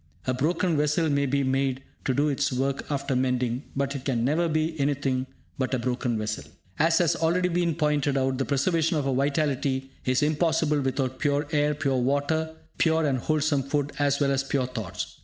[0.25, 4.25] A broken vessel may be made to do its work after mending, but it can
[4.25, 5.27] never be anything
[5.59, 6.43] but a broken vessel.
[6.79, 11.47] As has already been pointed out, the preservation of our vitality is impossible without pure
[11.51, 15.19] air, pure water, pure and wholesome food, as well as pure thoughts.